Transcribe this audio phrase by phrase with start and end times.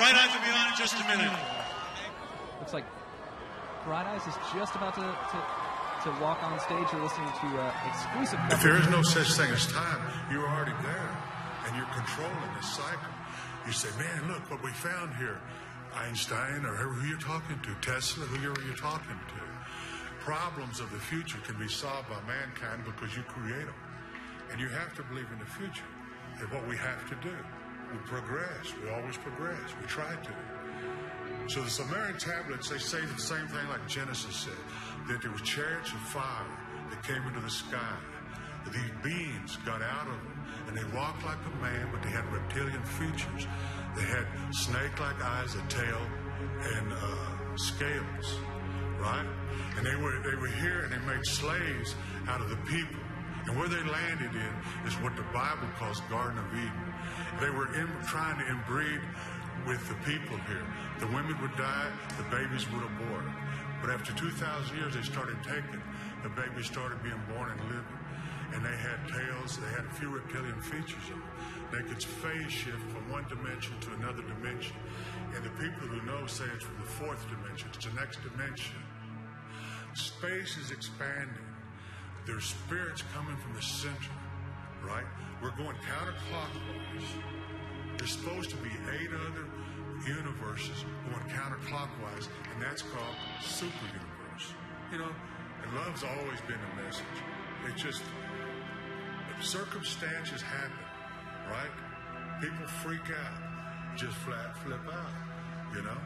[0.00, 1.28] Bright Eyes will be on in just a minute.
[2.58, 2.88] Looks like
[3.84, 5.38] Bright Eyes is just about to, to,
[6.08, 6.88] to walk on stage.
[6.88, 10.00] You're listening to uh, exclusive If there is no such thing as time,
[10.32, 11.12] you're already there
[11.68, 13.12] and you're controlling the cycle.
[13.66, 15.36] You say, man, look what we found here.
[15.92, 19.44] Einstein or who you're talking to, Tesla, whoever you're talking to.
[20.24, 23.80] Problems of the future can be solved by mankind because you create them.
[24.50, 25.84] And you have to believe in the future
[26.40, 27.36] and what we have to do.
[27.92, 28.72] We progress.
[28.82, 29.74] We always progress.
[29.80, 30.32] We try to.
[31.48, 34.62] So the Sumerian tablets, they say the same thing like Genesis said,
[35.08, 36.46] that there were chariots of fire
[36.90, 37.96] that came into the sky.
[38.66, 42.30] These beings got out of them, and they walked like a man, but they had
[42.32, 43.46] reptilian features.
[43.96, 46.02] They had snake-like eyes, a tail,
[46.62, 48.38] and uh, scales,
[49.00, 49.26] right?
[49.76, 51.96] And they were they were here, and they made slaves
[52.28, 53.00] out of the people.
[53.46, 56.89] And where they landed in is what the Bible calls Garden of Eden.
[57.38, 59.00] They were in, trying to inbreed
[59.66, 60.66] with the people here.
[60.98, 63.24] The women would die, the babies would abort.
[63.80, 65.80] But after 2,000 years, they started taking.
[66.22, 68.00] The babies started being born and living.
[68.52, 71.30] And they had tails, they had a few reptilian features on them.
[71.70, 74.74] They could phase shift from one dimension to another dimension.
[75.34, 78.74] And the people who know say it's from the fourth dimension, it's the next dimension.
[79.94, 81.46] Space is expanding.
[82.26, 84.14] There's spirits coming from the center,
[84.84, 85.06] right?
[85.42, 87.08] We're going counterclockwise.
[87.96, 89.48] There's supposed to be eight other
[90.06, 94.52] universes going counterclockwise, and that's called super universe.
[94.92, 95.08] You know,
[95.64, 97.18] and love's always been the message.
[97.64, 98.02] It just
[99.40, 100.84] circumstances happen,
[101.48, 101.72] right?
[102.42, 105.14] People freak out, just flat flip out,
[105.74, 105.96] you know?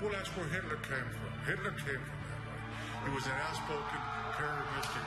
[0.00, 1.30] Well, that's where Hitler came from.
[1.42, 2.60] Hitler came from that way.
[3.06, 4.00] He was an outspoken,
[4.38, 5.06] charismatic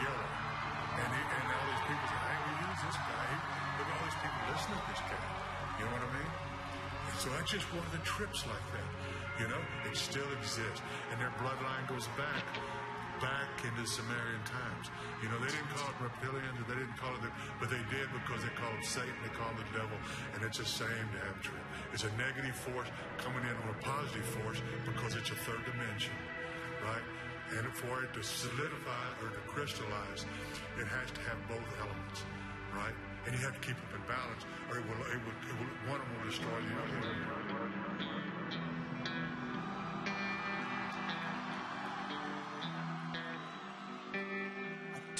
[0.00, 0.30] yellow.
[0.96, 2.21] And, he, and all these people
[4.70, 6.32] You know what I mean?
[7.10, 8.88] And so that's just one of the trips like that.
[9.42, 9.58] You know,
[9.90, 10.82] it still exists.
[11.10, 12.46] And their bloodline goes back
[13.22, 14.90] back into Sumerian times.
[15.22, 17.30] You know, they didn't call it reptilians, they didn't call it, the,
[17.62, 19.94] but they did because they called Satan, they called the devil,
[20.34, 21.62] and it's the same damn trip.
[21.94, 22.90] It's a negative force
[23.22, 26.18] coming in on a positive force because it's a third dimension,
[26.82, 27.06] right?
[27.54, 30.26] And for it to solidify or to crystallize,
[30.82, 32.26] it has to have both elements,
[32.74, 32.96] right?
[33.24, 35.92] And you have to keep them in balance, or it will, it will, it will
[35.92, 38.22] one will destroy the other.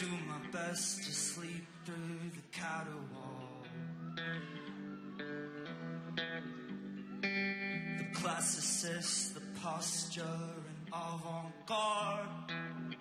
[0.02, 3.62] do my best to sleep through the caterwaul.
[7.20, 12.91] The classicist, the posture, and avant garde.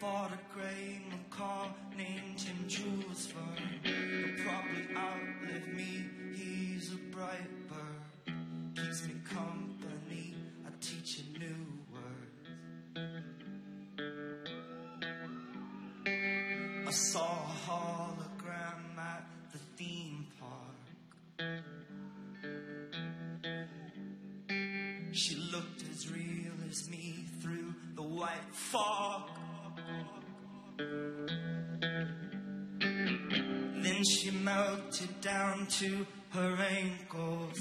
[0.00, 3.80] Bought a grey macaw named Tim Jules Verne.
[3.84, 8.34] He'll probably outlive me, he's a bright bird.
[8.76, 10.34] Keeps me company,
[10.66, 12.30] I teach a new word.
[16.86, 20.80] I saw a hologram at the theme park.
[25.12, 29.28] She looked as real as me through the white fog.
[33.82, 37.58] Then she melted down to her ankles,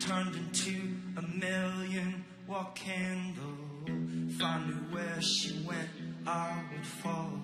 [0.00, 3.44] turned into a million watt candle.
[3.86, 5.88] If I knew where she went,
[6.26, 7.38] I would follow.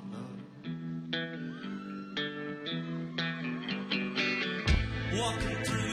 [5.17, 5.84] Walking through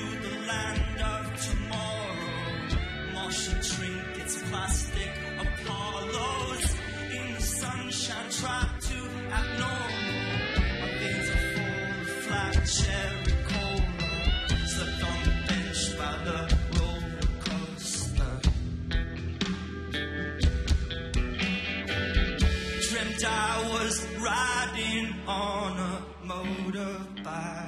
[23.23, 27.60] I was riding on a motorbike.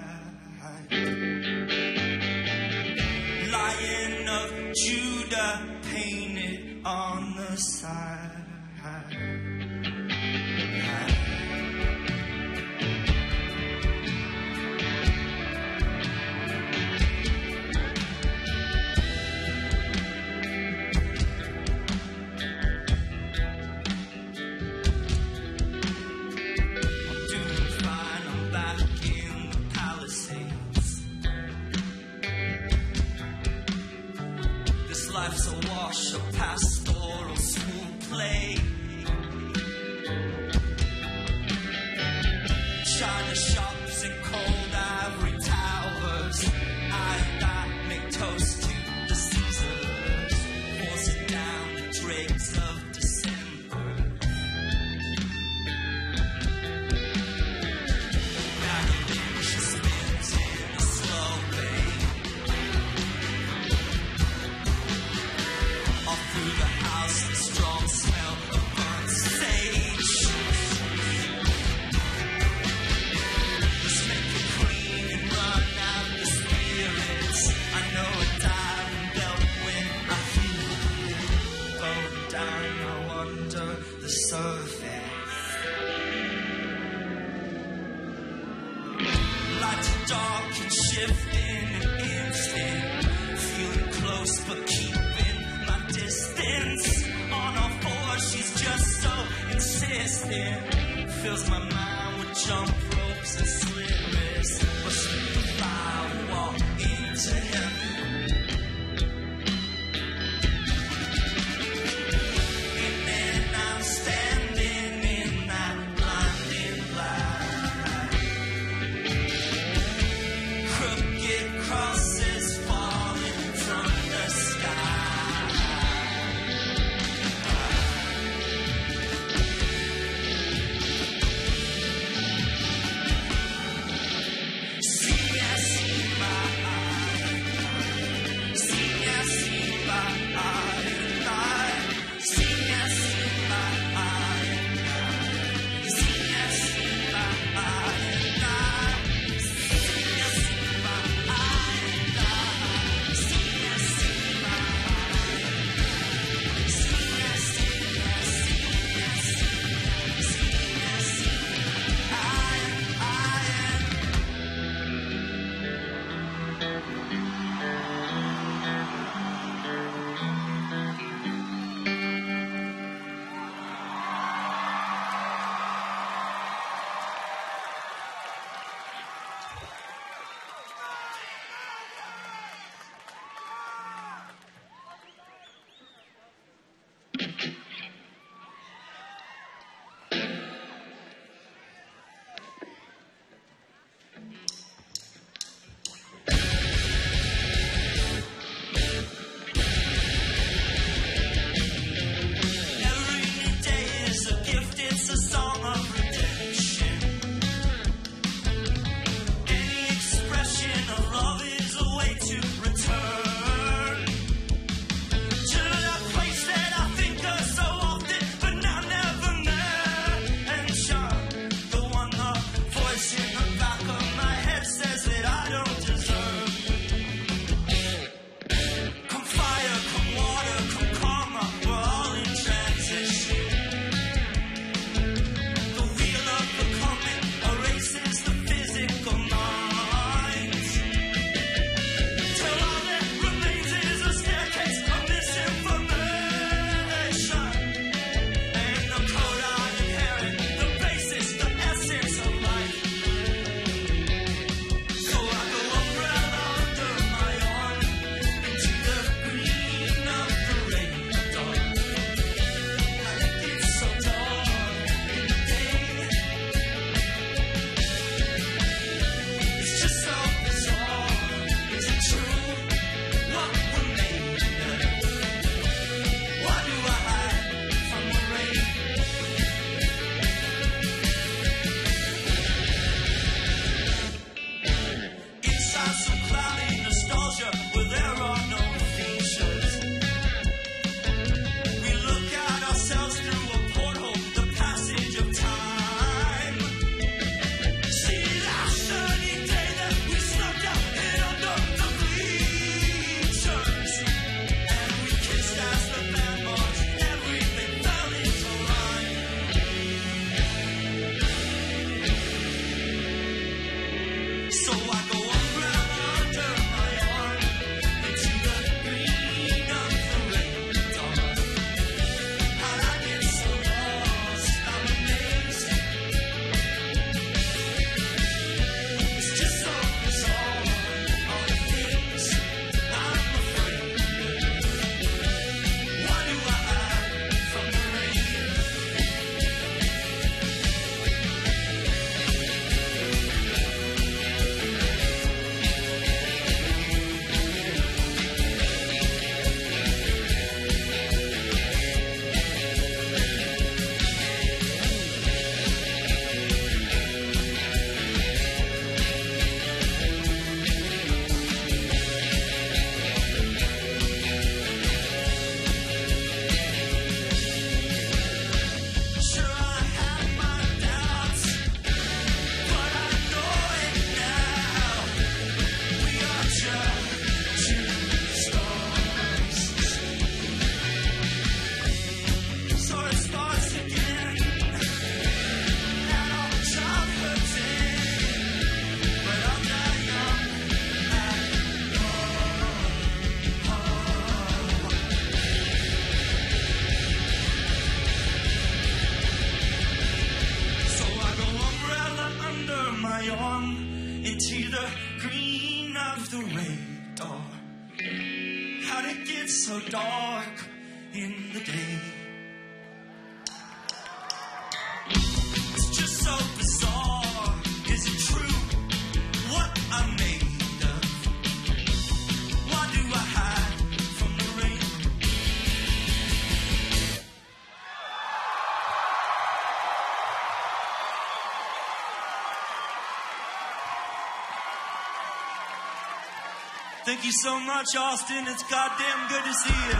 [437.13, 438.48] Thank you so much, Austin.
[438.48, 440.00] It's goddamn good to see you.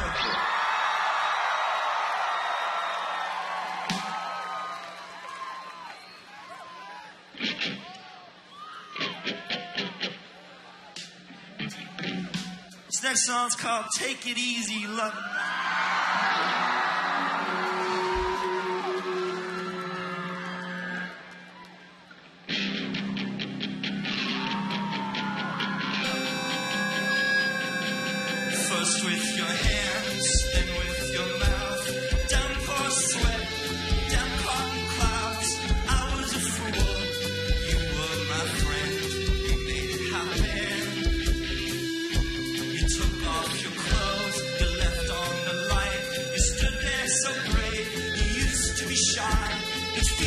[12.88, 15.13] This next song's called Take It Easy, Lucky.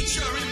[0.07, 0.46] insurance.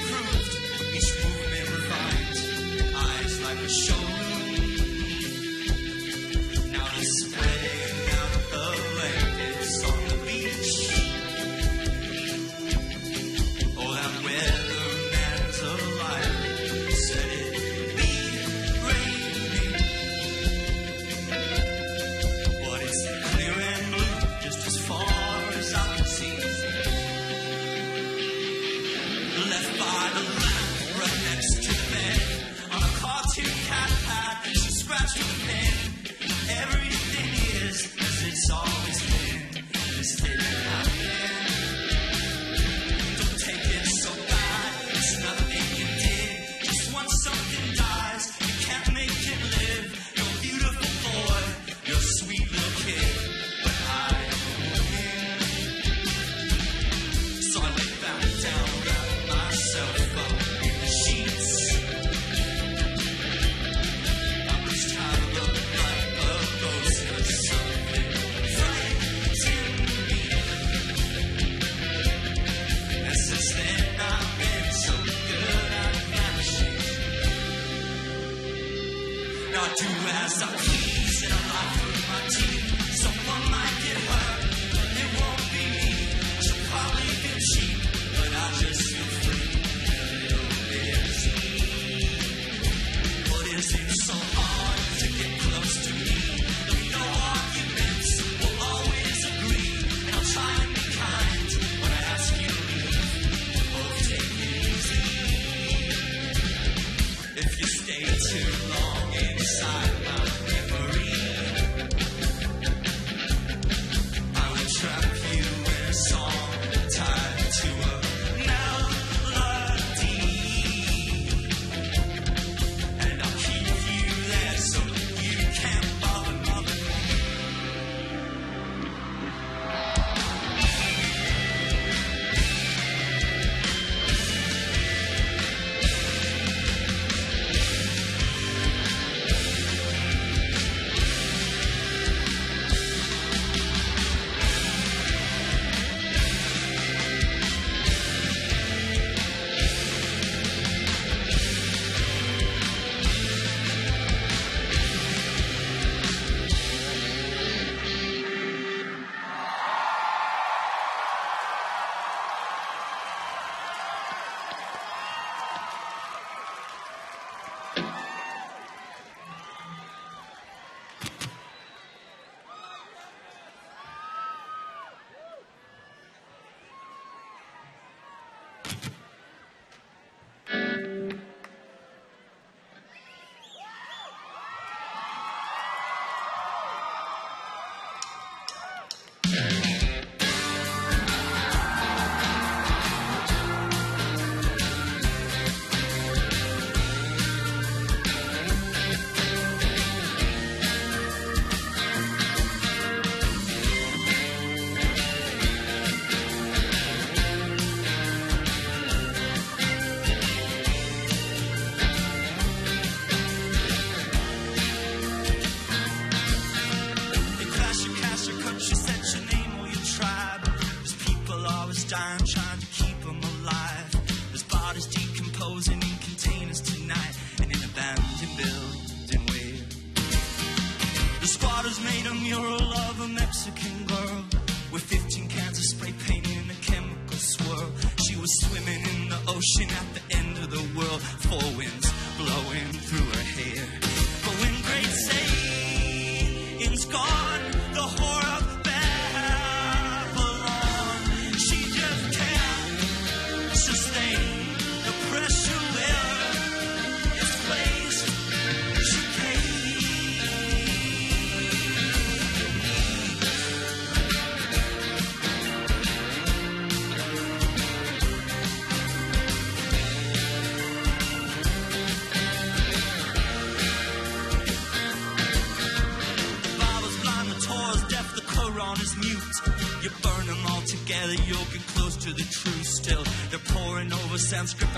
[284.34, 284.73] sounds.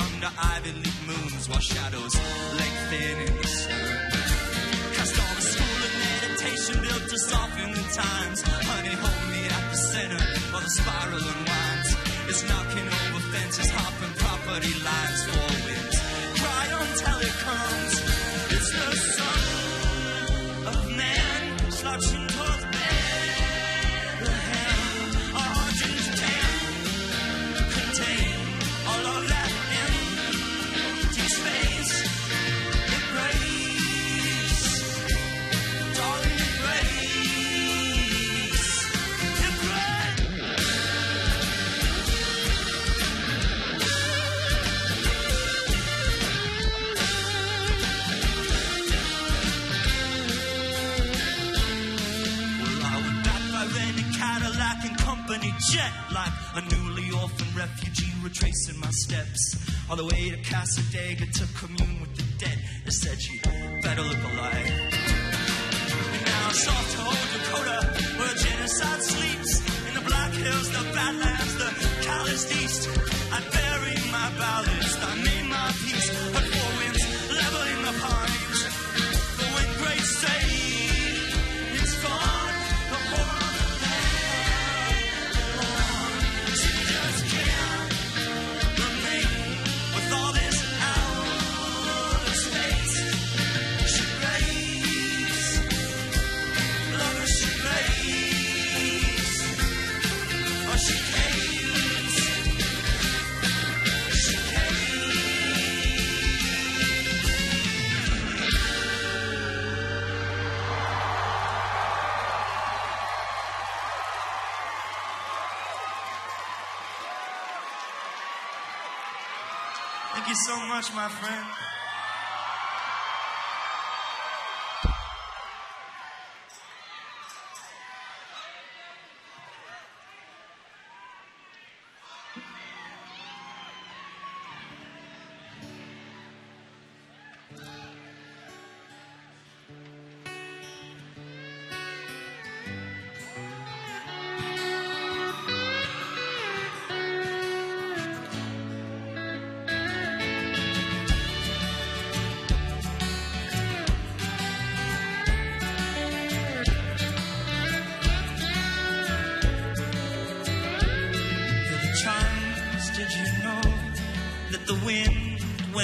[121.06, 121.55] my friend.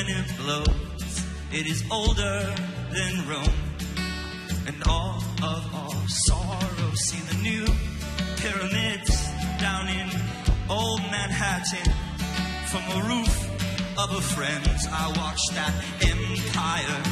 [0.02, 2.54] when it blows, it is older
[2.92, 3.62] than Rome.
[4.66, 7.64] And all of our sorrow, see the new
[8.36, 9.14] pyramids
[9.60, 10.08] down in
[10.68, 11.92] old Manhattan.
[12.70, 13.34] From a roof
[13.98, 17.11] of a friend's, I watched that empire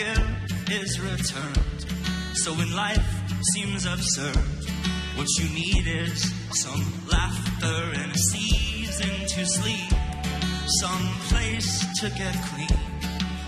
[0.00, 1.86] is returned.
[2.34, 3.06] So when life
[3.52, 4.36] seems absurd,
[5.16, 9.92] what you need is some laughter and a season to sleep,
[10.80, 12.80] some place to get clean.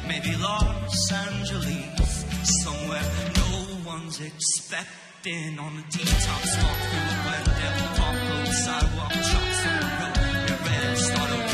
[0.07, 2.25] Maybe Los Angeles,
[2.63, 3.03] somewhere
[3.37, 10.49] no one's expecting on a detox walk through where devil sidewalk chops on the road.
[10.49, 11.52] Your red started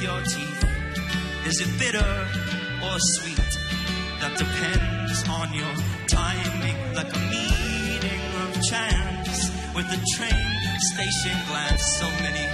[0.00, 0.64] your teeth?
[1.46, 2.12] Is it bitter
[2.84, 3.52] or sweet?
[4.20, 5.74] That depends on your
[6.06, 10.46] timing, like a meeting of chance with a train
[10.92, 11.84] station glance.
[12.00, 12.46] So many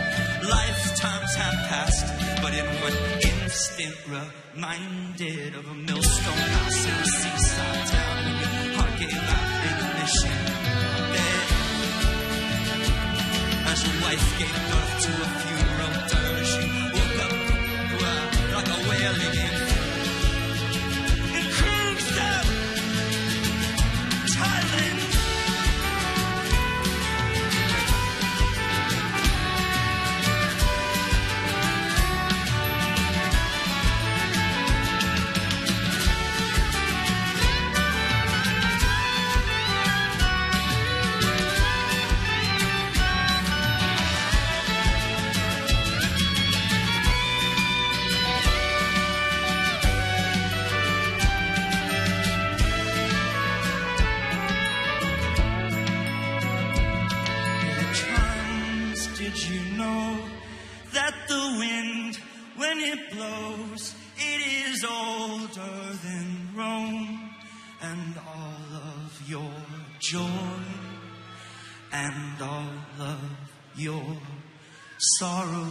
[0.48, 2.06] lifetimes have passed,
[2.42, 8.22] but in one instant, reminded of a millstone house in a seaside town
[8.76, 9.42] heart gave
[13.72, 15.61] as wife gave birth to a few.
[19.10, 19.61] really
[71.92, 72.66] and all
[73.00, 73.20] of
[73.76, 74.16] your
[74.98, 75.68] sorrow.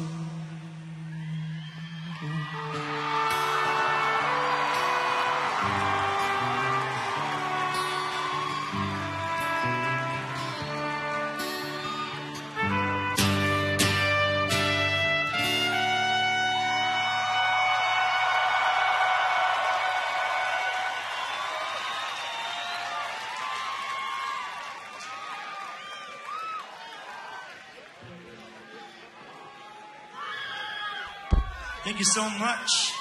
[32.01, 33.00] you so much.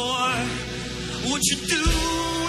[0.00, 0.32] door.
[1.30, 2.39] What you do?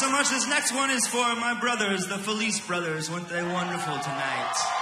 [0.00, 0.30] So much.
[0.30, 3.10] This next one is for my brothers, the Felice brothers.
[3.10, 4.79] Weren't they wonderful tonight?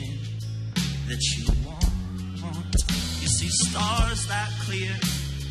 [0.00, 2.74] That you want,
[3.20, 4.92] you see stars that clear,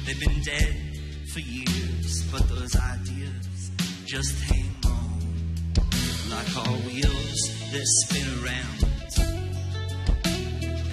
[0.05, 0.75] they've been dead
[1.31, 3.71] for years, but those ideas
[4.05, 5.19] just hang on
[6.29, 8.83] like our wheels that spin around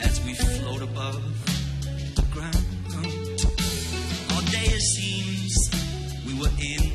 [0.03, 1.23] as we float above
[2.15, 2.67] the ground.
[4.33, 5.71] All day it seems
[6.27, 6.93] we were in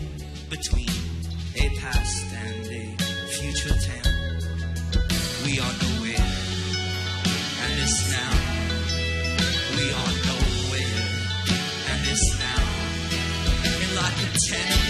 [0.50, 0.90] between
[1.56, 3.03] a past and a
[14.52, 14.83] In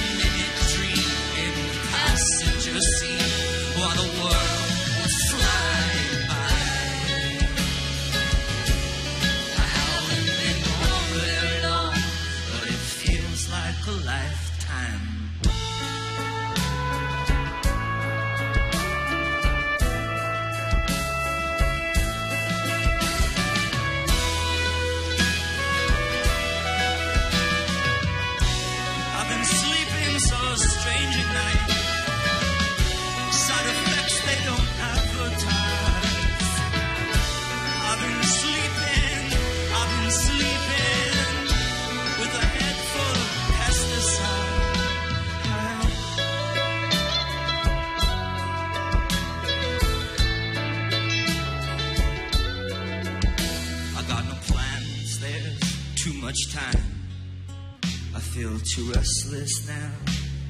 [58.73, 59.91] too restless now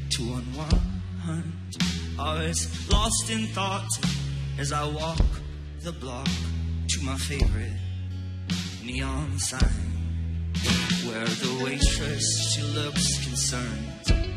[0.10, 1.52] to unwind.
[2.18, 3.90] Always lost in thought
[4.58, 5.20] as I walk
[5.82, 6.30] the block
[6.88, 7.74] to my favorite
[8.82, 9.92] neon sign.
[11.06, 14.32] Where the waitress, she looks concerned,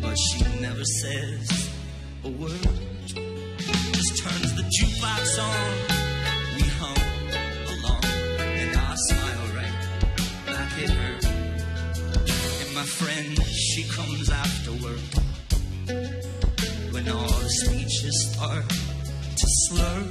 [0.00, 1.70] but she never says
[2.24, 2.68] a word.
[3.92, 5.91] Just turns the jukebox on.
[13.02, 15.10] Friend, she comes after work
[16.92, 18.68] when all the speeches start
[19.40, 20.02] to slur.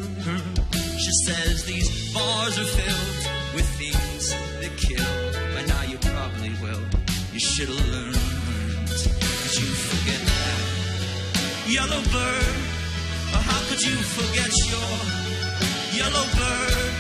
[1.04, 3.20] She says these bars are filled
[3.56, 4.24] with things
[4.62, 5.14] that kill.
[5.56, 6.84] By now you probably will.
[7.34, 8.90] You should have learned.
[9.44, 10.60] Did you forget that?
[11.78, 12.56] Yellow bird,
[13.34, 14.92] or how could you forget your
[16.00, 16.92] yellow bird?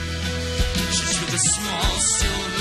[0.95, 2.61] She took a small silver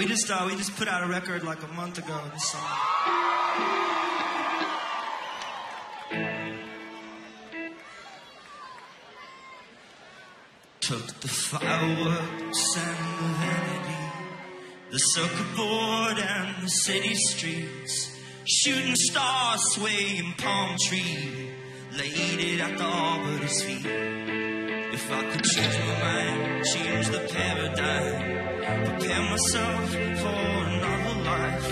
[0.00, 2.18] we just uh, we just put out a record like a month ago.
[2.32, 2.62] This song.
[10.80, 14.32] Took the fireworks and the vanity,
[14.90, 21.50] the circuit board and the city streets, shooting stars swaying palm tree,
[21.98, 24.29] laid it at the arbiter's feet.
[25.02, 29.88] If I could change my mind, change the paradigm, prepare myself
[30.22, 31.68] for another life,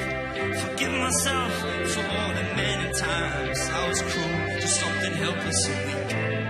[0.62, 1.53] forgive myself
[1.93, 6.48] for all the many times I was cruel to something helpless and weak.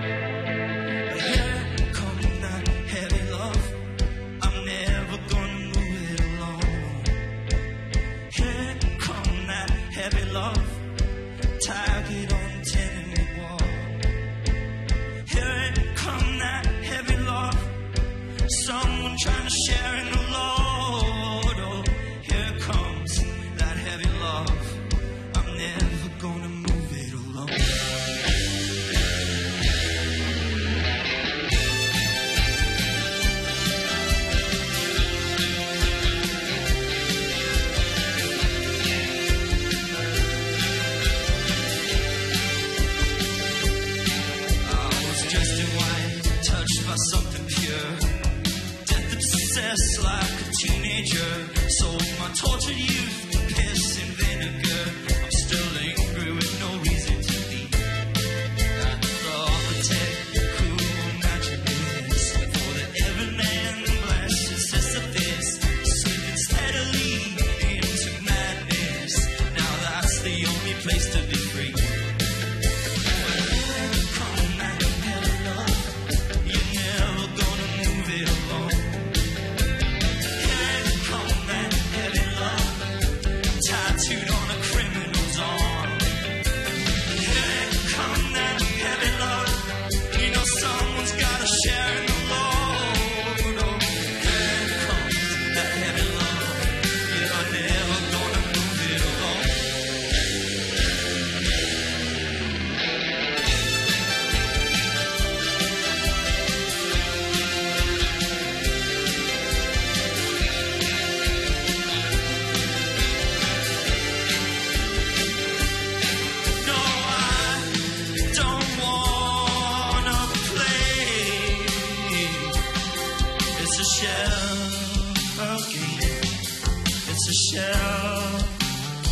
[127.51, 128.39] Shell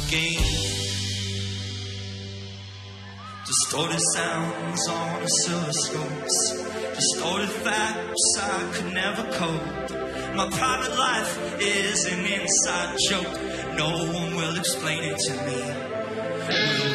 [0.09, 0.41] game.
[3.45, 6.95] Distorted sounds on oscilloscopes.
[6.95, 10.35] Distorted facts I could never cope.
[10.35, 13.33] My private life is an inside joke.
[13.77, 16.86] No one will explain it to me.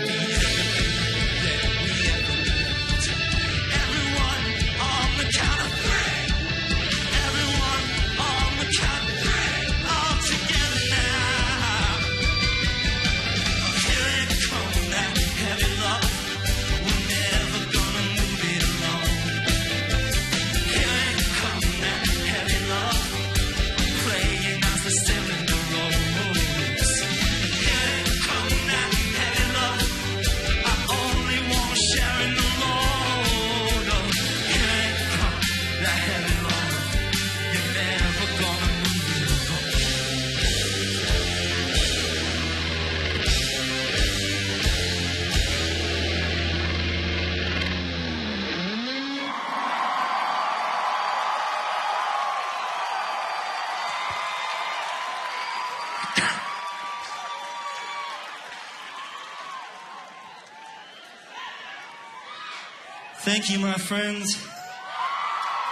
[63.72, 64.36] My friends.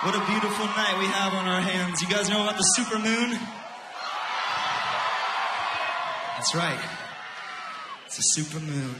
[0.05, 2.01] What a beautiful night we have on our hands.
[2.01, 3.39] You guys know about the super moon?
[6.37, 6.81] That's right.
[8.07, 8.95] It's a super moon.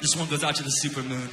[0.00, 1.28] This one goes out to the super moon.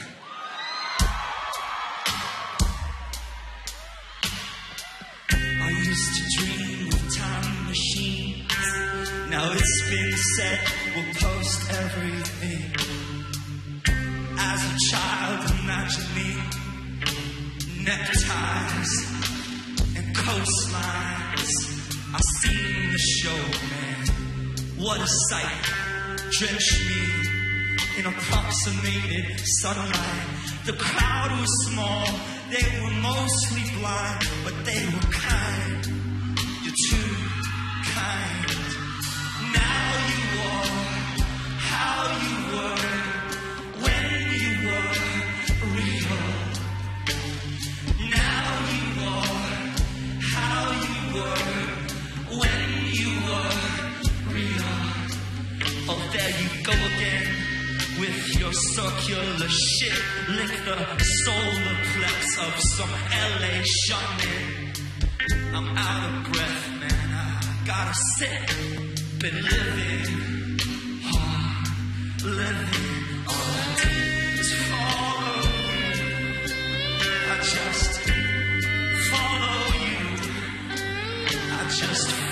[5.30, 8.50] I used to dream of time machines.
[9.30, 10.60] Now it's been said
[10.96, 12.75] we'll post everything.
[14.48, 16.30] As a child, imagine me
[17.84, 18.94] neckties
[19.98, 21.54] and coastlines.
[22.14, 23.42] I seen the show,
[23.72, 24.02] man.
[24.78, 25.66] What a sight!
[26.38, 27.04] Drenched me
[27.98, 30.28] in approximated sunlight.
[30.66, 32.06] The crowd was small,
[32.52, 35.86] they were mostly blind, but they were kind.
[36.64, 37.12] You're too
[37.98, 38.50] kind.
[39.60, 40.70] Now you are
[41.58, 42.95] how you were
[56.66, 57.28] go again
[58.00, 60.02] with your circular shit.
[60.30, 64.74] Lick the solar plex of some LA shaman.
[65.54, 67.10] I'm out of breath, man.
[67.14, 68.42] I gotta sit.
[69.20, 70.60] Been living
[71.06, 71.64] oh,
[72.24, 75.42] living all I did follow.
[77.32, 77.94] I just
[79.12, 80.04] follow you.
[81.52, 82.25] I just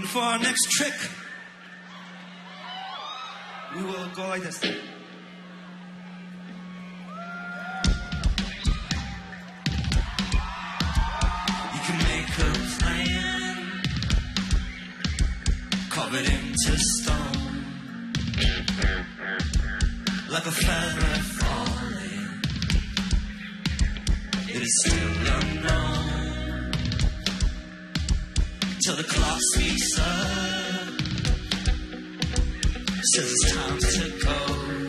[0.00, 0.94] And for our next trick,
[3.76, 4.64] we will go like this.
[4.64, 4.70] You
[11.84, 13.82] can make a plan
[15.90, 18.14] Carve it into stone
[20.30, 22.40] Like a feather falling
[24.48, 26.19] It is still unknown
[28.84, 30.06] till the clock speaks up.
[33.12, 34.79] Says it's time to go.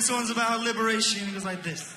[0.00, 1.28] This one's about liberation.
[1.28, 1.94] It goes like this.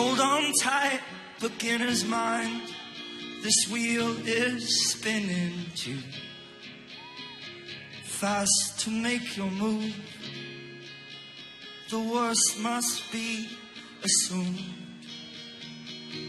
[0.00, 1.00] Hold on tight,
[1.40, 2.62] beginner's mind.
[3.42, 5.98] This wheel is spinning too
[8.04, 9.92] fast to make your move.
[11.90, 13.48] The worst must be
[14.04, 14.62] assumed.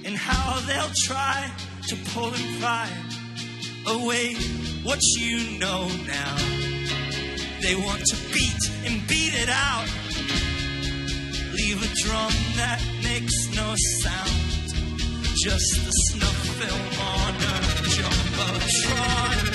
[0.03, 1.51] And how they'll try
[1.89, 2.89] to pull and pry
[3.85, 4.33] away
[4.81, 6.37] what you know now.
[7.61, 9.87] They want to beat and beat it out
[11.69, 14.73] leave a drum that makes no sound,
[15.43, 17.57] just the snuff film on a
[17.93, 19.48] jumbotron.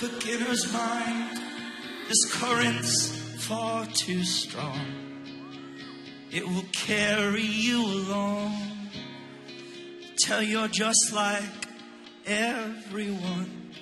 [0.00, 1.40] Beginner's mind.
[2.08, 3.08] This current's
[3.46, 4.80] far too strong.
[6.30, 8.90] It will carry you along
[10.24, 11.42] till you're just like
[12.26, 13.72] everyone.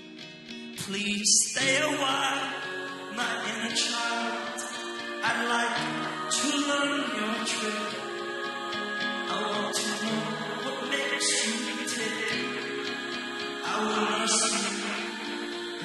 [0.79, 2.53] Please stay a while,
[3.17, 4.61] my inner child.
[5.25, 7.95] I'd like to learn your trick.
[9.29, 10.23] I want to know
[10.64, 11.57] what makes you
[11.89, 12.27] tick.
[13.64, 14.86] I will nurse you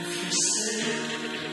[0.03, 1.50] if you're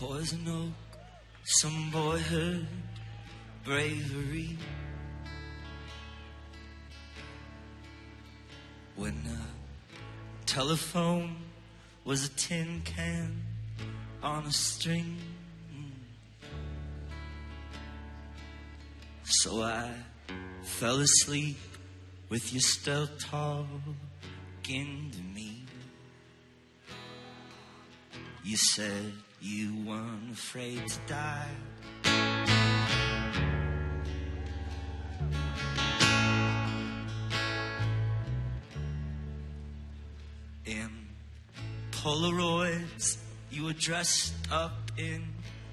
[0.00, 1.00] Poison oak,
[1.42, 2.68] some boyhood
[3.64, 4.56] bravery.
[8.94, 11.34] When a telephone
[12.04, 13.42] was a tin can
[14.22, 15.16] on a string.
[15.74, 15.90] Mm,
[19.24, 19.90] so I
[20.62, 21.58] fell asleep
[22.28, 23.74] with you still talking
[25.10, 25.64] to me.
[28.44, 31.48] You said you weren't afraid to die.
[40.66, 40.90] In
[41.92, 43.18] Polaroids,
[43.50, 45.24] you were dressed up in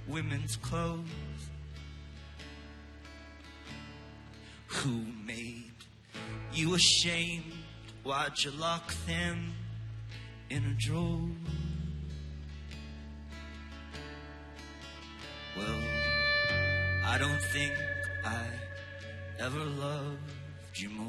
[0.07, 1.09] women's clothes.
[4.67, 5.71] Who made
[6.53, 7.53] you ashamed?
[8.03, 9.53] Why'd you lock them
[10.49, 11.29] in a drawer?
[15.57, 15.79] Well,
[17.05, 17.73] I don't think
[18.25, 18.43] I
[19.39, 20.19] ever loved
[20.75, 21.05] you more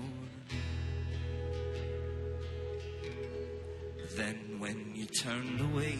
[4.17, 5.99] than when you turned away,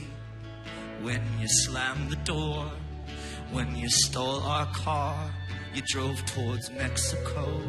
[1.03, 2.71] when you slammed the door,
[3.51, 5.29] when you stole our car,
[5.75, 7.61] you drove towards Mexico,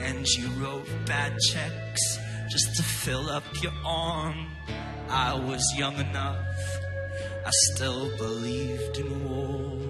[0.00, 2.18] and you wrote bad checks
[2.50, 4.48] just to fill up your arm.
[5.08, 6.44] I was young enough,
[7.46, 9.83] I still believed in war.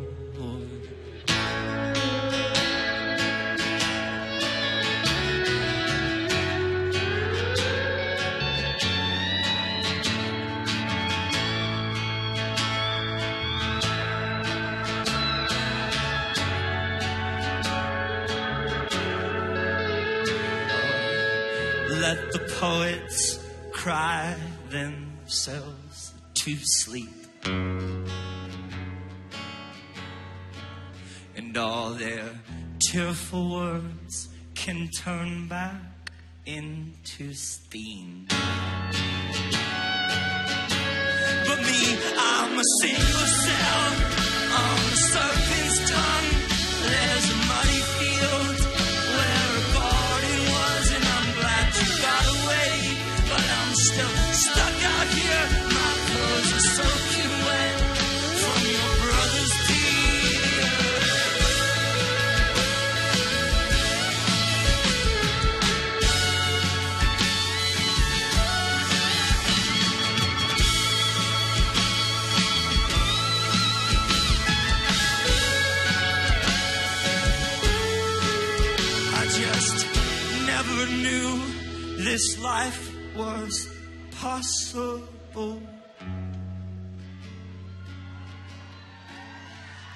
[24.74, 27.08] Themselves to sleep.
[31.36, 32.28] And all their
[32.90, 36.10] tearful words can turn back
[36.44, 38.26] into steam.
[41.46, 43.84] But me, I'm a single cell
[82.14, 83.68] this life was
[84.12, 85.60] possible.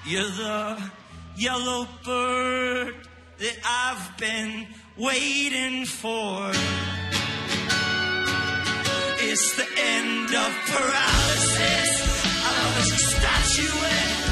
[0.05, 0.91] You're the
[1.37, 2.95] yellow bird
[3.37, 4.67] that I've been
[4.97, 6.51] waiting for.
[9.29, 11.91] It's the end of paralysis.
[12.43, 14.28] I was a statuette.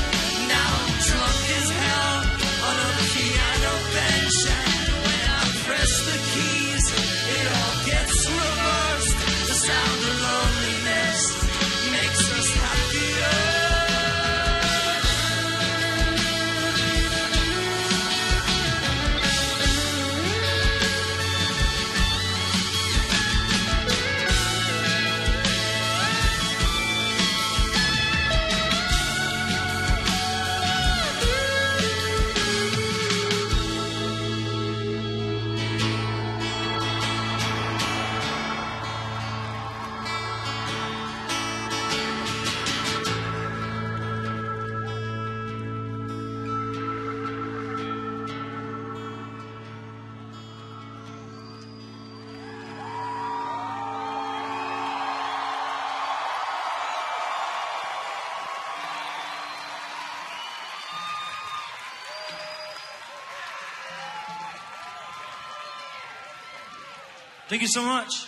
[67.57, 68.27] Thank you so much.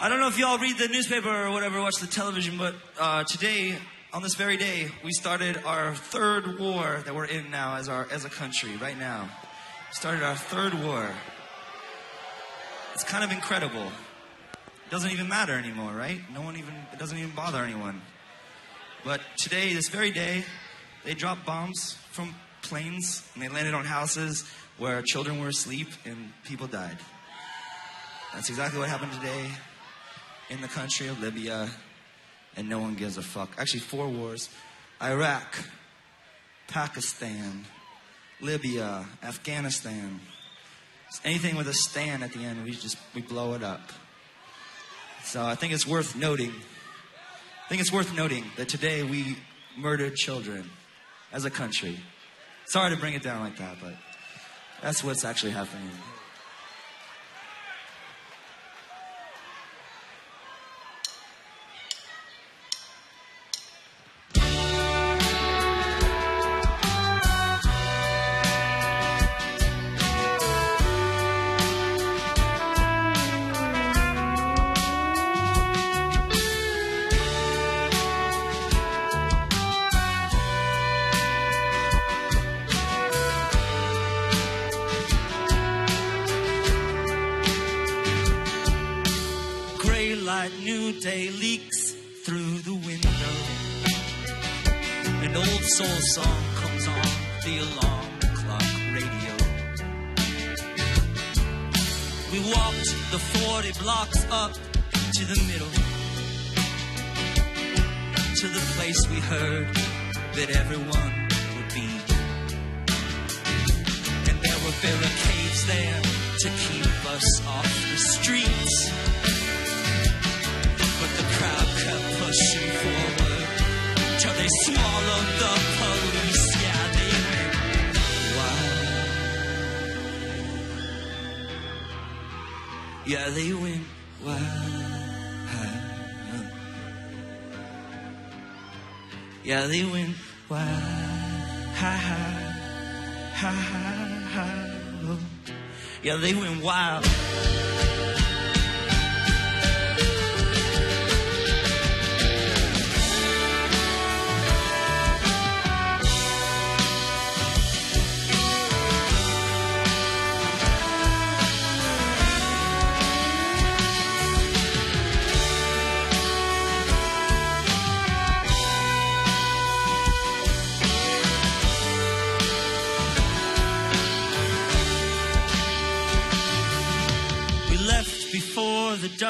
[0.00, 3.22] I don't know if y'all read the newspaper or whatever, watch the television, but uh,
[3.22, 3.76] today,
[4.12, 8.08] on this very day, we started our third war that we're in now as our
[8.10, 8.76] as a country.
[8.76, 9.28] Right now,
[9.92, 11.08] started our third war.
[12.94, 13.86] It's kind of incredible.
[13.86, 16.18] It doesn't even matter anymore, right?
[16.34, 18.02] No one even it doesn't even bother anyone.
[19.04, 20.42] But today, this very day,
[21.04, 24.44] they dropped bombs from planes and they landed on houses
[24.78, 26.98] where children were asleep and people died.
[28.34, 29.50] That's exactly what happened today
[30.50, 31.68] in the country of Libya,
[32.56, 33.50] and no one gives a fuck.
[33.58, 34.48] Actually, four wars
[35.02, 35.56] Iraq,
[36.68, 37.64] Pakistan,
[38.40, 40.20] Libya, Afghanistan.
[41.24, 43.92] Anything with a stand at the end, we just we blow it up.
[45.24, 46.50] So I think it's worth noting.
[46.50, 49.36] I think it's worth noting that today we
[49.76, 50.70] murdered children
[51.32, 51.98] as a country.
[52.66, 53.94] Sorry to bring it down like that, but
[54.82, 55.90] that's what's actually happening.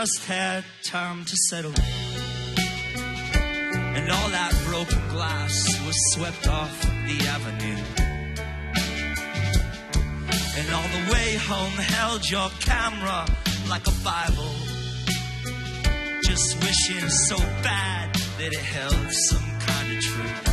[0.02, 1.74] Dust had time to settle.
[3.96, 5.54] And all that broken glass
[5.86, 6.74] was swept off
[7.06, 7.82] the avenue.
[10.58, 13.26] And all the way home held your camera
[13.68, 14.54] like a Bible.
[16.24, 20.48] Just wishing so bad that it held some kind of truth.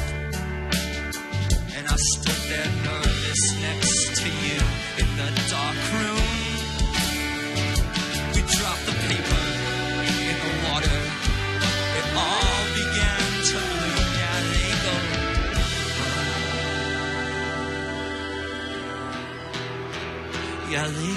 [1.76, 2.99] And I stood there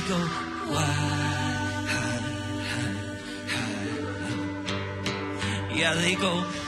[0.09, 0.19] go.
[0.73, 1.13] wild.
[5.75, 6.62] Yeah, they go.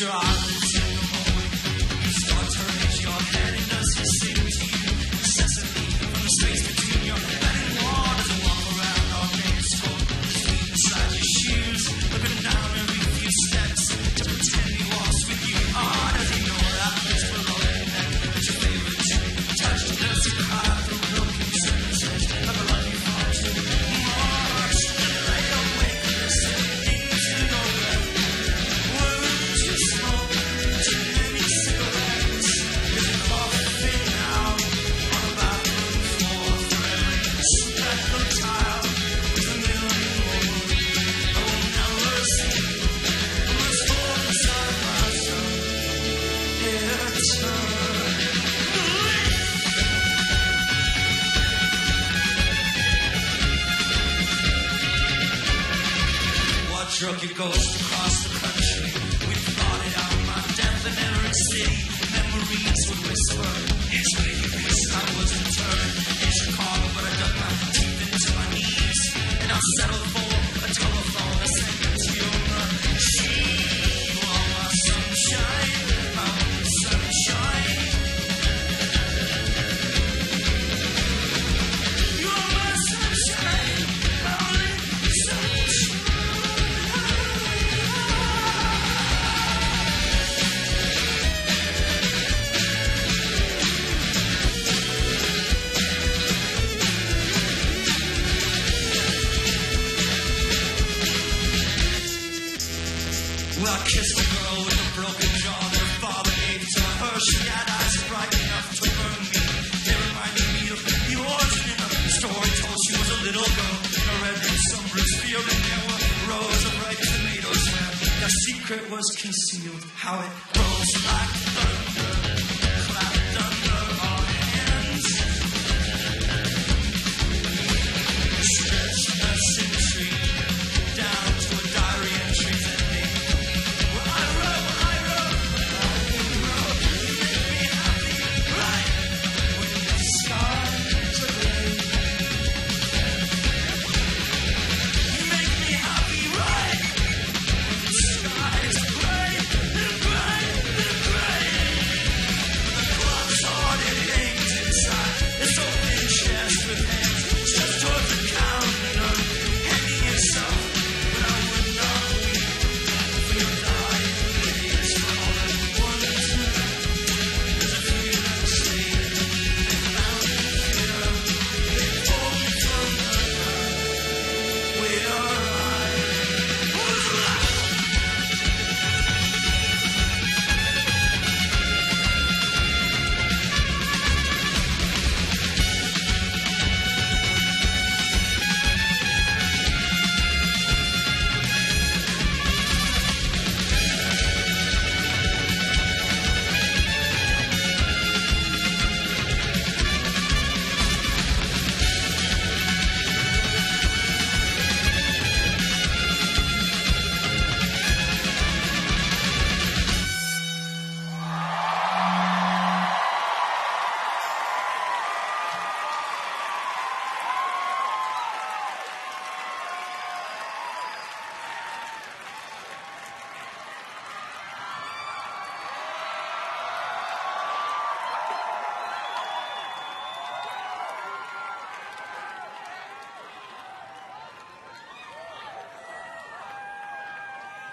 [0.00, 0.29] try.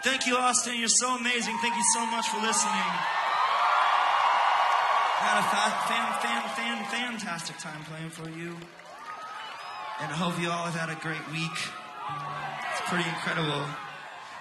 [0.07, 0.79] Thank you, Austin.
[0.79, 1.57] You're so amazing.
[1.57, 2.71] Thank you so much for listening.
[5.19, 8.55] Had a fa- fan, fan, fan, fantastic time playing for you.
[9.99, 11.51] And I hope you all have had a great week.
[12.71, 13.65] It's pretty incredible.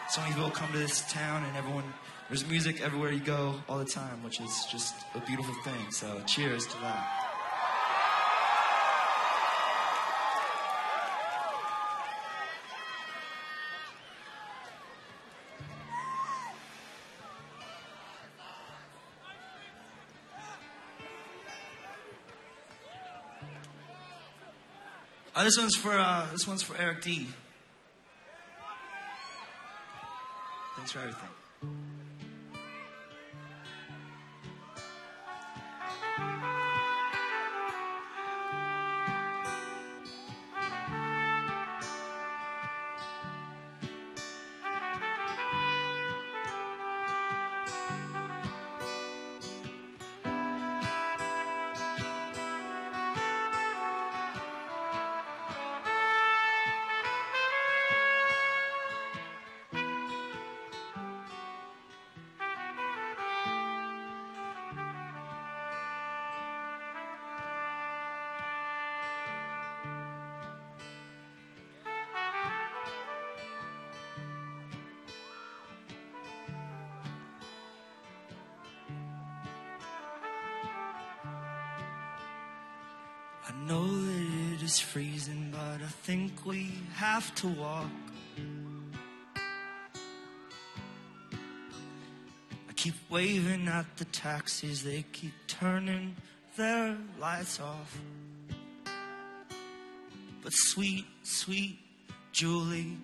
[0.09, 1.93] So many people come to this town and everyone,
[2.29, 5.91] there's music everywhere you go all the time, which is just a beautiful thing.
[5.91, 7.26] So cheers to that.
[25.37, 27.27] Uh, this one's for uh, this one's for Eric D.
[30.77, 31.29] Thanks for everything.
[87.27, 87.91] Have to walk.
[92.69, 96.15] I keep waving at the taxis, they keep turning
[96.57, 97.99] their lights off.
[100.43, 101.79] But sweet, sweet
[102.31, 102.97] Julie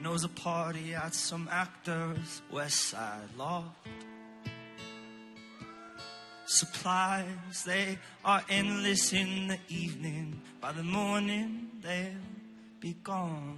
[0.00, 3.88] knows a party at some actor's West Side loft.
[6.46, 10.40] Supplies, they are endless in the evening.
[10.60, 12.33] By the morning, they'll
[12.84, 13.56] be gone.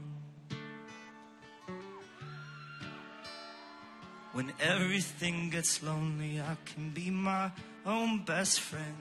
[4.34, 7.50] When everything gets lonely, I can be my
[7.84, 8.96] own best friend.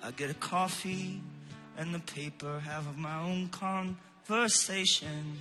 [0.00, 1.20] I get a coffee
[1.76, 5.40] and the paper, have my own conversations.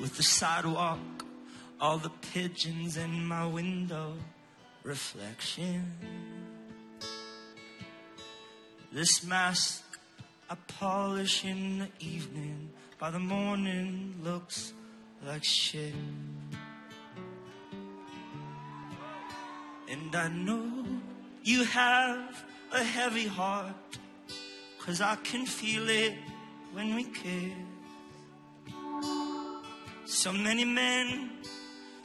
[0.00, 1.26] With the sidewalk,
[1.78, 4.14] all the pigeons in my window,
[4.82, 6.29] reflection.
[8.92, 9.84] This mask
[10.50, 14.72] I polish in the evening, by the morning looks
[15.24, 15.94] like shit.
[19.88, 20.84] And I know
[21.44, 23.98] you have a heavy heart,
[24.80, 26.14] cause I can feel it
[26.72, 27.52] when we kiss.
[30.04, 31.30] So many men,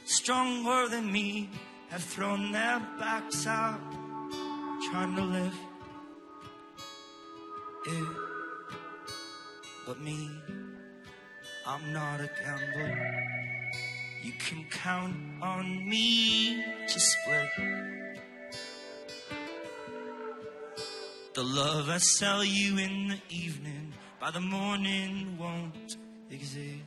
[0.04, 1.50] stronger than me,
[1.88, 3.80] have thrown their backs out,
[4.88, 5.65] trying to lift
[9.86, 10.28] But me,
[11.64, 13.24] I'm not a gambler.
[14.24, 17.48] You can count on me to split.
[21.34, 25.96] The love I sell you in the evening, by the morning won't
[26.28, 26.82] exist.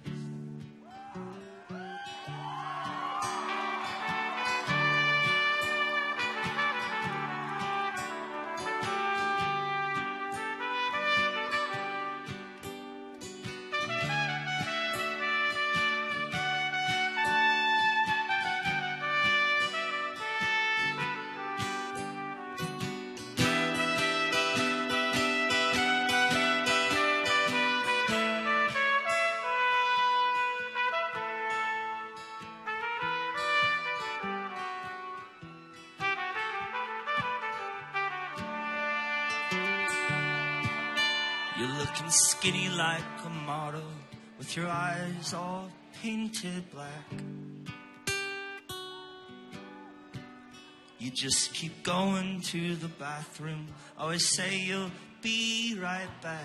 [50.99, 53.67] You just keep going to the bathroom.
[53.97, 56.43] Always say you'll be right back.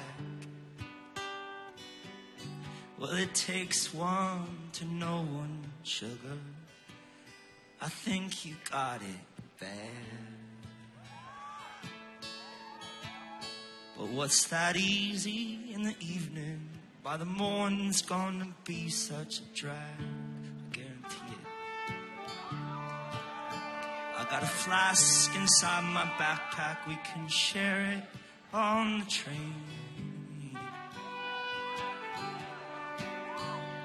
[2.96, 6.38] Well, it takes one to know one, sugar.
[7.82, 9.70] I think you got it bad.
[13.98, 16.70] But what's that easy in the evening?
[17.02, 20.23] By the morning, it's gonna be such a drag.
[24.34, 26.78] Got a flask inside my backpack.
[26.88, 28.02] We can share it
[28.52, 29.54] on the train.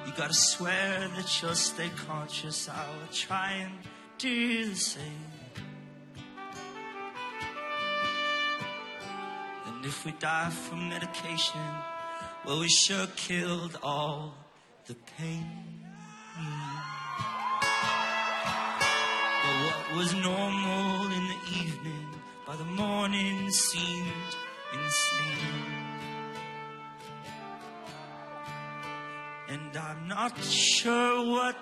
[0.07, 2.67] You gotta swear that you'll stay conscious.
[2.67, 3.73] I will try and
[4.17, 5.03] do the same.
[9.67, 11.61] And if we die from medication,
[12.43, 14.33] well, we sure killed all
[14.87, 15.45] the pain.
[19.95, 22.07] Was normal in the evening,
[22.45, 24.35] by the morning seemed
[24.73, 25.53] insane.
[29.49, 31.57] And I'm not sure what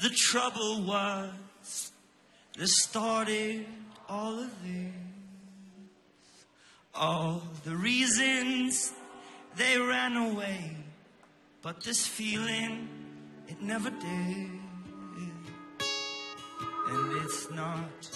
[0.00, 1.92] the trouble was
[2.56, 3.66] that started
[4.08, 4.92] all of this
[6.98, 8.92] all the reasons
[9.56, 10.76] they ran away,
[11.62, 12.88] but this feeling,
[13.46, 14.57] it never did.
[16.90, 18.08] And it's not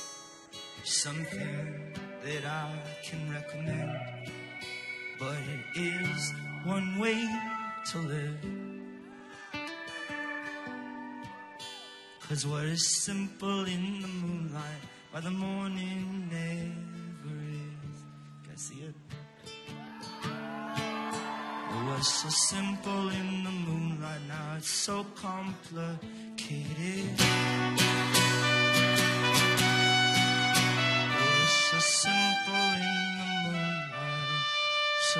[0.84, 1.94] something
[2.24, 2.72] that I
[3.04, 4.30] can recommend,
[5.18, 6.32] but it is
[6.64, 7.28] one way
[7.90, 8.38] to live.
[12.28, 14.82] Cause what is simple in the moonlight
[15.12, 17.98] by the morning never is.
[18.42, 18.94] Can I see it?
[21.74, 26.00] It was so simple in the moonlight, now it's so complicated.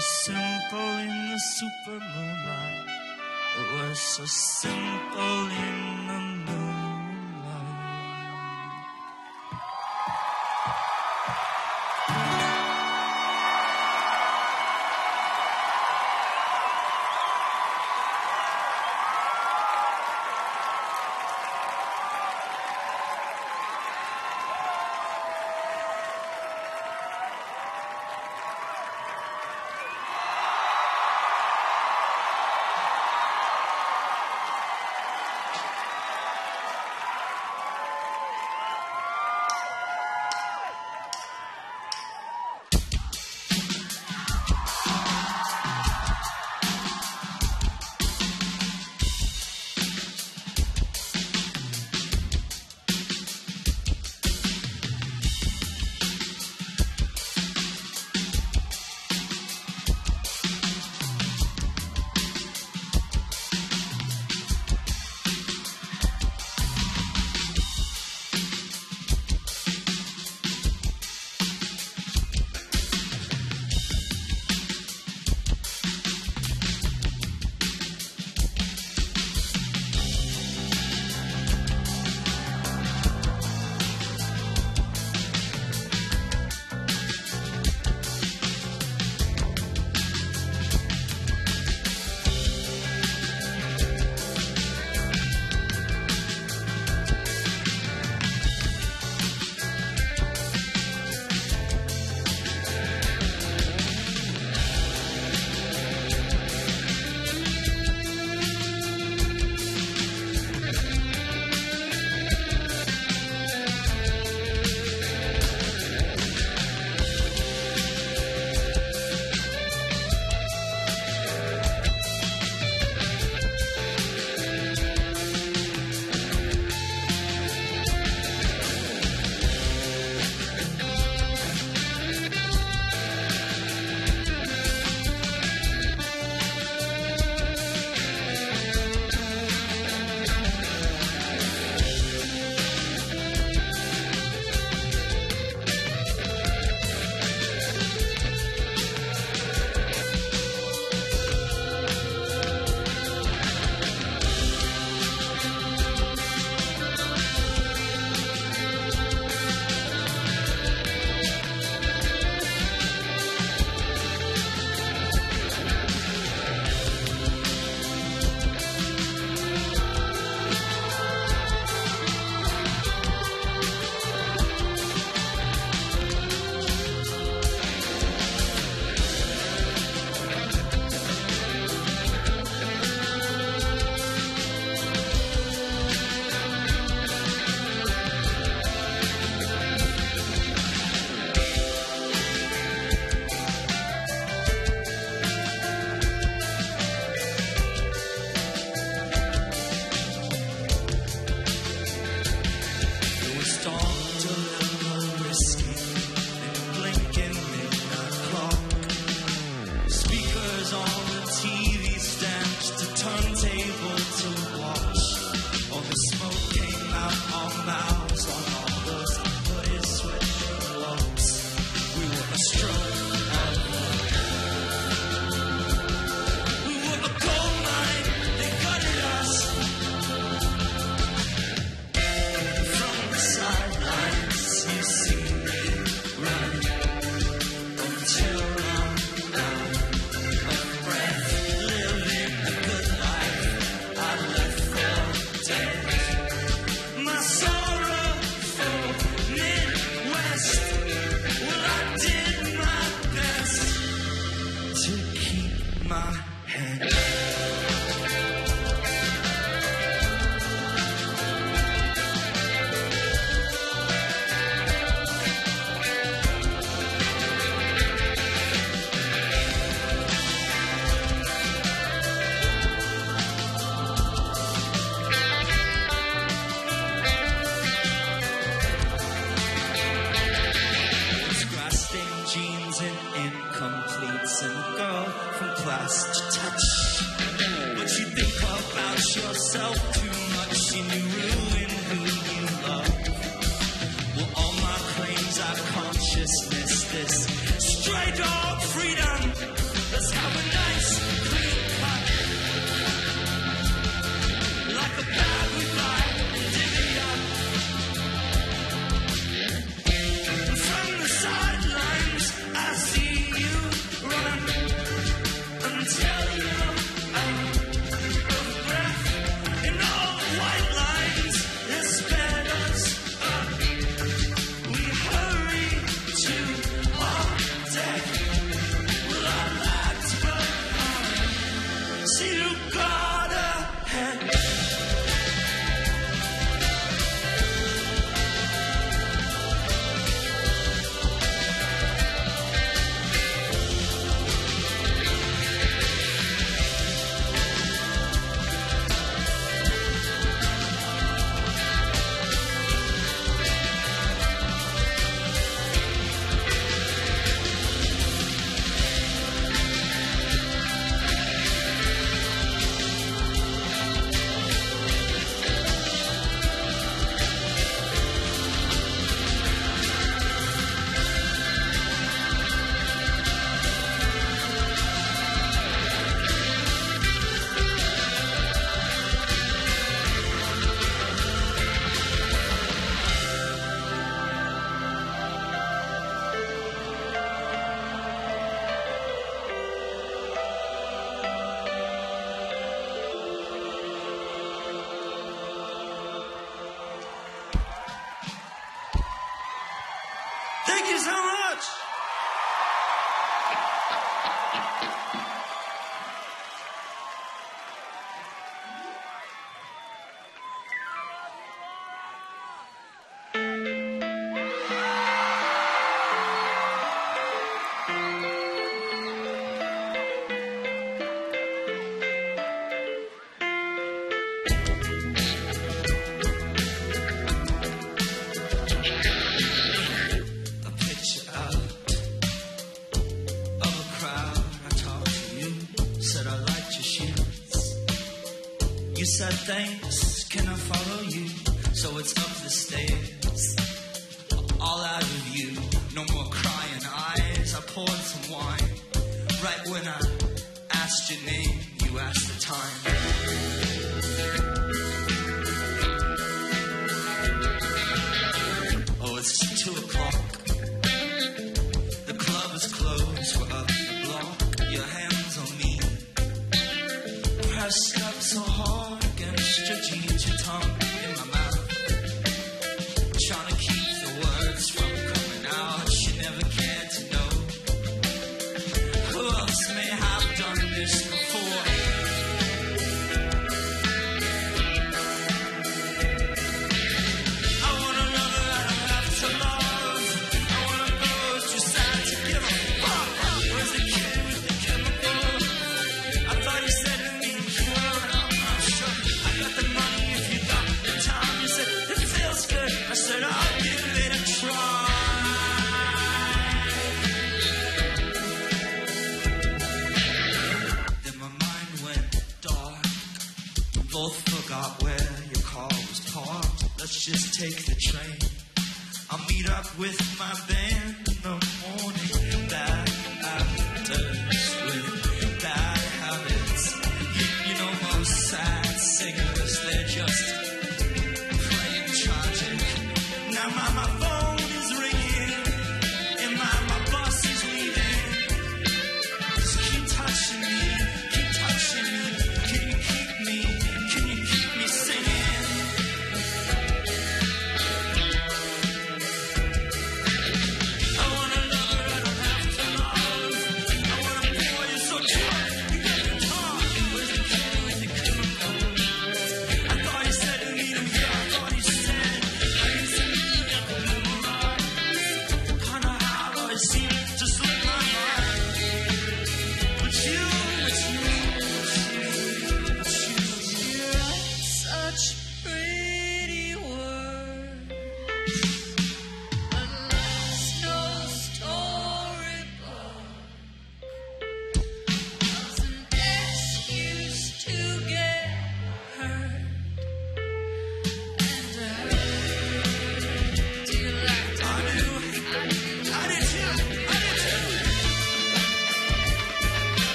[0.00, 2.86] So simple in the super moonlight.
[3.58, 6.37] It was so simple in the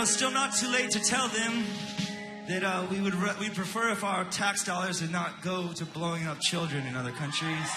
[0.00, 1.62] know, it's still not too late to tell them
[2.48, 5.84] that uh, we would re- we prefer if our tax dollars did not go to
[5.84, 7.70] blowing up children in other countries,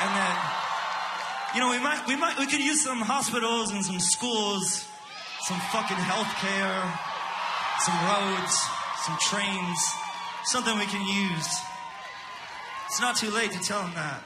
[0.00, 0.36] and that
[1.54, 4.86] you know we might we might we could use some hospitals and some schools,
[5.42, 6.80] some fucking healthcare,
[7.84, 8.54] some roads,
[9.04, 9.78] some trains,
[10.44, 11.48] something we can use.
[12.86, 14.22] It's not too late to tell them that.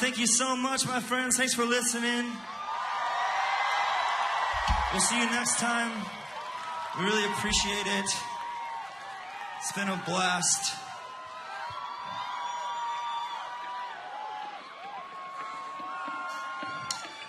[0.00, 1.36] thank you so much, my friends.
[1.36, 2.24] Thanks for listening.
[4.92, 5.92] We'll see you next time.
[6.98, 8.10] We really appreciate it.
[9.58, 10.74] It's been a blast.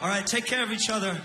[0.01, 1.21] All right, take care of each other.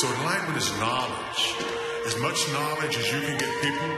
[0.00, 1.40] So enlightenment is knowledge.
[2.08, 3.90] As much knowledge as you can get people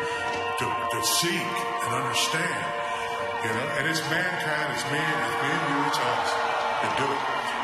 [0.58, 1.46] to, to seek
[1.86, 2.66] and understand.
[3.46, 6.52] You know, and it's mankind, it's me, it's me and you, it's us
[6.98, 7.22] do it.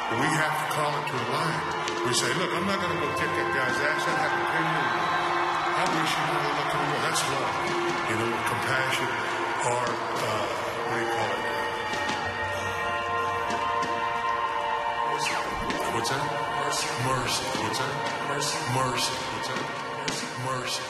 [0.09, 1.63] But we have to call it to a line.
[2.07, 4.07] We say, look, I'm not going to go kick that guy's ass.
[4.07, 5.03] That happened 10 years ago.
[5.75, 6.95] I wish you would looked at me.
[7.03, 7.59] That's love.
[8.07, 9.11] You know, compassion
[9.67, 10.47] or, uh,
[10.87, 11.43] what do you call it?
[15.99, 16.23] What's that?
[16.63, 16.87] Mercy.
[17.03, 17.48] Mercy.
[18.39, 18.57] Mercy.
[18.73, 19.13] Mercy.
[20.07, 20.27] Mercy.
[20.47, 20.88] Mercy.